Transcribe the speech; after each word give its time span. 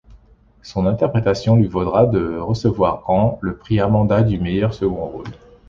Son 0.63 0.87
interprétation 0.87 1.57
lui 1.57 1.67
vaudra 1.67 2.07
de 2.07 2.35
recevoir 2.35 3.07
en 3.07 3.37
le 3.43 3.55
Prix 3.55 3.79
Amanda 3.79 4.23
du 4.23 4.39
meilleur 4.39 4.73
second 4.73 4.95
rôle. 5.05 5.27